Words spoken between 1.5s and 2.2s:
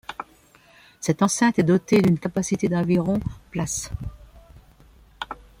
est dotée d'une